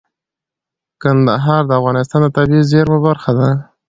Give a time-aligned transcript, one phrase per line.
[1.01, 3.49] کندهار د افغانستان د طبیعي زیرمو برخه ده.